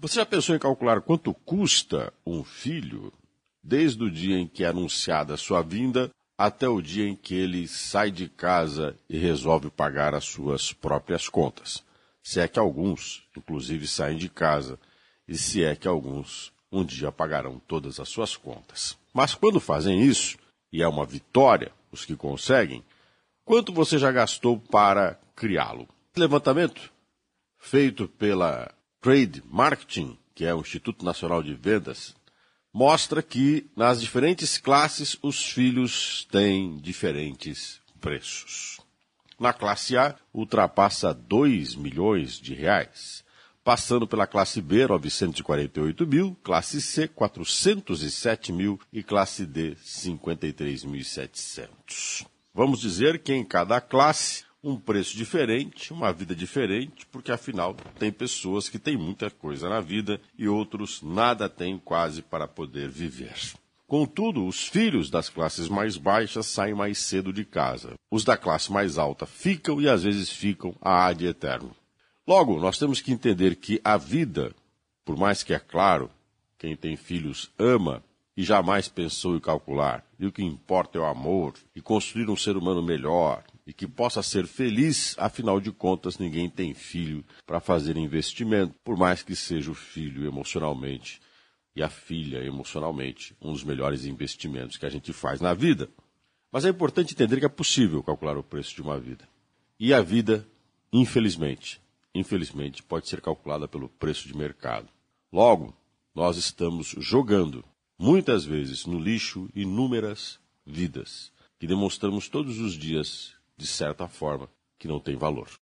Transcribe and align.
Você 0.00 0.14
já 0.14 0.26
pensou 0.26 0.54
em 0.54 0.60
calcular 0.60 1.00
quanto 1.00 1.34
custa 1.34 2.12
um 2.24 2.44
filho 2.44 3.12
desde 3.60 4.04
o 4.04 4.08
dia 4.08 4.38
em 4.38 4.46
que 4.46 4.62
é 4.62 4.68
anunciada 4.68 5.34
a 5.34 5.36
sua 5.36 5.60
vinda 5.60 6.08
até 6.38 6.68
o 6.68 6.80
dia 6.80 7.08
em 7.08 7.16
que 7.16 7.34
ele 7.34 7.66
sai 7.66 8.12
de 8.12 8.28
casa 8.28 8.96
e 9.10 9.18
resolve 9.18 9.70
pagar 9.70 10.14
as 10.14 10.24
suas 10.24 10.72
próprias 10.72 11.28
contas? 11.28 11.82
Se 12.22 12.38
é 12.38 12.46
que 12.46 12.60
alguns, 12.60 13.24
inclusive, 13.36 13.88
saem 13.88 14.16
de 14.16 14.28
casa 14.28 14.78
e 15.26 15.36
se 15.36 15.64
é 15.64 15.74
que 15.74 15.88
alguns 15.88 16.52
um 16.70 16.84
dia 16.84 17.10
pagarão 17.10 17.60
todas 17.66 17.98
as 17.98 18.08
suas 18.08 18.36
contas. 18.36 18.96
Mas 19.12 19.34
quando 19.34 19.58
fazem 19.58 20.00
isso, 20.00 20.38
e 20.72 20.80
é 20.80 20.86
uma 20.86 21.04
vitória 21.04 21.72
os 21.90 22.04
que 22.04 22.14
conseguem, 22.14 22.84
quanto 23.44 23.72
você 23.72 23.98
já 23.98 24.12
gastou 24.12 24.60
para 24.60 25.18
criá-lo? 25.34 25.88
Levantamento 26.16 26.92
feito 27.58 28.06
pela 28.06 28.72
Trade 29.00 29.44
Marketing, 29.46 30.18
que 30.34 30.44
é 30.44 30.52
o 30.52 30.60
Instituto 30.60 31.04
Nacional 31.04 31.40
de 31.42 31.54
Vendas, 31.54 32.16
mostra 32.72 33.22
que 33.22 33.70
nas 33.76 34.00
diferentes 34.00 34.58
classes 34.58 35.16
os 35.22 35.44
filhos 35.44 36.26
têm 36.30 36.78
diferentes 36.78 37.80
preços. 38.00 38.80
Na 39.38 39.52
classe 39.52 39.96
A, 39.96 40.16
ultrapassa 40.34 41.14
2 41.14 41.76
milhões 41.76 42.40
de 42.40 42.54
reais, 42.54 43.24
passando 43.62 44.04
pela 44.06 44.26
classe 44.26 44.60
B, 44.60 44.88
948 44.88 46.06
mil, 46.06 46.36
classe 46.42 46.82
C, 46.82 47.06
407 47.06 48.50
mil 48.50 48.80
e 48.92 49.00
classe 49.02 49.46
D, 49.46 49.76
53.700. 49.76 52.26
Vamos 52.52 52.80
dizer 52.80 53.22
que 53.22 53.32
em 53.32 53.44
cada 53.44 53.80
classe 53.80 54.47
um 54.68 54.76
preço 54.78 55.16
diferente, 55.16 55.92
uma 55.92 56.12
vida 56.12 56.34
diferente, 56.34 57.06
porque 57.06 57.32
afinal 57.32 57.74
tem 57.98 58.12
pessoas 58.12 58.68
que 58.68 58.78
têm 58.78 58.96
muita 58.96 59.30
coisa 59.30 59.68
na 59.68 59.80
vida 59.80 60.20
e 60.36 60.46
outros 60.46 61.00
nada 61.02 61.48
têm 61.48 61.78
quase 61.78 62.20
para 62.20 62.46
poder 62.46 62.88
viver. 62.88 63.34
Contudo, 63.86 64.46
os 64.46 64.68
filhos 64.68 65.08
das 65.08 65.30
classes 65.30 65.66
mais 65.66 65.96
baixas 65.96 66.44
saem 66.44 66.74
mais 66.74 66.98
cedo 66.98 67.32
de 67.32 67.46
casa. 67.46 67.94
Os 68.10 68.22
da 68.22 68.36
classe 68.36 68.70
mais 68.70 68.98
alta 68.98 69.24
ficam 69.24 69.80
e 69.80 69.88
às 69.88 70.02
vezes 70.02 70.28
ficam 70.28 70.74
a 70.82 71.06
ad 71.06 71.24
eterno. 71.24 71.74
Logo, 72.26 72.60
nós 72.60 72.76
temos 72.76 73.00
que 73.00 73.10
entender 73.10 73.56
que 73.56 73.80
a 73.82 73.96
vida, 73.96 74.54
por 75.02 75.16
mais 75.16 75.42
que 75.42 75.54
é 75.54 75.58
claro, 75.58 76.10
quem 76.58 76.76
tem 76.76 76.94
filhos 76.96 77.50
ama 77.58 78.04
e 78.36 78.44
jamais 78.44 78.86
pensou 78.86 79.34
em 79.34 79.40
calcular, 79.40 80.04
e 80.16 80.26
o 80.26 80.30
que 80.30 80.44
importa 80.44 80.98
é 80.98 81.00
o 81.00 81.06
amor 81.06 81.54
e 81.74 81.80
construir 81.80 82.28
um 82.28 82.36
ser 82.36 82.56
humano 82.56 82.82
melhor, 82.82 83.42
e 83.68 83.72
que 83.74 83.86
possa 83.86 84.22
ser 84.22 84.46
feliz, 84.46 85.14
afinal 85.18 85.60
de 85.60 85.70
contas, 85.70 86.16
ninguém 86.16 86.48
tem 86.48 86.72
filho 86.72 87.22
para 87.44 87.60
fazer 87.60 87.98
investimento, 87.98 88.74
por 88.82 88.96
mais 88.96 89.22
que 89.22 89.36
seja 89.36 89.70
o 89.70 89.74
filho 89.74 90.26
emocionalmente 90.26 91.20
e 91.76 91.82
a 91.82 91.90
filha 91.90 92.42
emocionalmente 92.42 93.36
um 93.42 93.52
dos 93.52 93.62
melhores 93.62 94.06
investimentos 94.06 94.78
que 94.78 94.86
a 94.86 94.88
gente 94.88 95.12
faz 95.12 95.42
na 95.42 95.52
vida. 95.52 95.86
Mas 96.50 96.64
é 96.64 96.70
importante 96.70 97.12
entender 97.12 97.40
que 97.40 97.44
é 97.44 97.48
possível 97.48 98.02
calcular 98.02 98.38
o 98.38 98.42
preço 98.42 98.74
de 98.74 98.80
uma 98.80 98.98
vida. 98.98 99.28
E 99.78 99.92
a 99.92 100.00
vida, 100.00 100.48
infelizmente, 100.90 101.78
infelizmente, 102.14 102.82
pode 102.82 103.06
ser 103.06 103.20
calculada 103.20 103.68
pelo 103.68 103.90
preço 103.90 104.26
de 104.26 104.34
mercado. 104.34 104.88
Logo, 105.30 105.76
nós 106.14 106.38
estamos 106.38 106.94
jogando, 106.96 107.62
muitas 107.98 108.46
vezes, 108.46 108.86
no 108.86 108.98
lixo 108.98 109.46
inúmeras 109.54 110.40
vidas 110.64 111.30
que 111.58 111.66
demonstramos 111.66 112.28
todos 112.28 112.58
os 112.60 112.72
dias 112.72 113.36
de 113.58 113.66
certa 113.66 114.06
forma, 114.06 114.48
que 114.78 114.86
não 114.86 115.00
tem 115.00 115.16
valor. 115.16 115.50